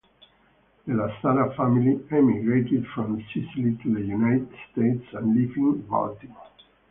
The 0.87 0.93
Lazzara 0.95 1.55
family 1.55 1.99
emigrated 2.09 2.87
from 2.87 3.23
Sicily 3.27 3.77
to 3.83 3.93
the 3.93 4.01
United 4.01 4.49
States 4.71 5.05
and 5.13 5.35
lived 5.39 5.55
in 5.57 5.81
Baltimore. 5.81 6.47